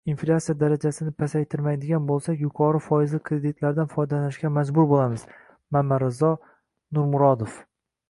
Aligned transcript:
Inflyatsiya 0.11 0.53
darajasini 0.61 1.11
pasaytirmaydigan 1.19 2.07
bo‘lsak, 2.13 2.41
yuqori 2.47 2.81
foizli 2.87 3.21
kreditlardan 3.29 3.93
foydalanishga 3.93 4.53
majbur 4.59 4.91
bo‘lamiz— 4.97 5.29
Mamarizo 5.79 6.37
Nurmurodov 6.45 7.67